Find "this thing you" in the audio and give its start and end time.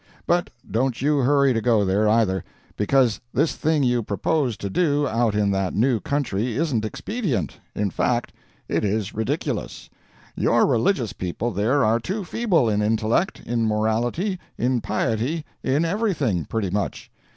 3.35-4.01